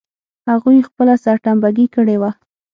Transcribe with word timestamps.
هغوی 0.49 0.77
خپله 0.87 1.13
سرټمبه 1.23 1.69
ګي 1.77 1.85
کړې 1.95 2.15
وه. 2.21 2.31